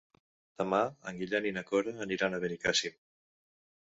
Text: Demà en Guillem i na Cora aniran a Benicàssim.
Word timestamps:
Demà 0.61 0.79
en 1.11 1.19
Guillem 1.19 1.47
i 1.49 1.51
na 1.59 1.63
Cora 1.69 1.93
aniran 2.05 2.37
a 2.37 2.41
Benicàssim. 2.45 2.99